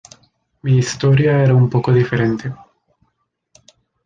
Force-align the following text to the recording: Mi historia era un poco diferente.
Mi 0.63 0.79
historia 0.79 1.43
era 1.43 1.53
un 1.53 1.69
poco 1.69 1.91
diferente. 1.93 2.51